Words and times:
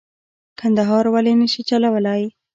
کندهار 0.59 1.05
ولې 1.13 1.33
نه 1.41 1.47
شي 1.51 1.61
چلولای. 1.69 2.23